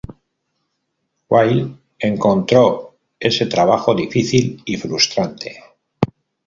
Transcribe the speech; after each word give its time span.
Wiles 1.29 1.75
encontró 1.99 2.95
ese 3.19 3.45
trabajo 3.45 3.93
difícil 3.93 4.59
y 4.65 4.75
frustrante. 4.77 5.59